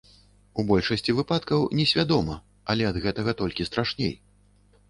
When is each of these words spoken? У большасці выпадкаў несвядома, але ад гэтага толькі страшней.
У 0.61 0.63
большасці 0.71 1.15
выпадкаў 1.19 1.67
несвядома, 1.79 2.39
але 2.75 2.89
ад 2.93 2.97
гэтага 3.07 3.31
толькі 3.43 3.69
страшней. 3.73 4.13